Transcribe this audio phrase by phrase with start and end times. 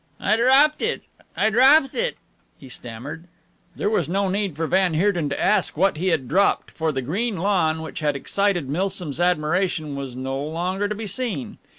[0.19, 1.03] "I dropped it,
[1.37, 2.17] I dropped it!"
[2.57, 3.25] he stammered.
[3.75, 7.03] There was no need for van Heerden to ask what he had dropped, for the
[7.03, 11.59] green lawn which had excited Milsom's admiration was no longer to be seen.